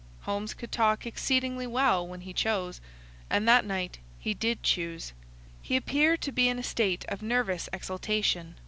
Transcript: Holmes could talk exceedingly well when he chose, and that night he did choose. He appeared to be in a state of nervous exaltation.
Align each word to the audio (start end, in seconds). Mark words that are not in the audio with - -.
Holmes 0.21 0.55
could 0.55 0.71
talk 0.71 1.05
exceedingly 1.05 1.67
well 1.67 2.07
when 2.07 2.21
he 2.21 2.33
chose, 2.33 2.81
and 3.29 3.47
that 3.47 3.65
night 3.65 3.99
he 4.17 4.33
did 4.33 4.63
choose. 4.63 5.13
He 5.61 5.75
appeared 5.75 6.21
to 6.21 6.31
be 6.31 6.49
in 6.49 6.57
a 6.57 6.63
state 6.63 7.05
of 7.07 7.21
nervous 7.21 7.69
exaltation. 7.71 8.55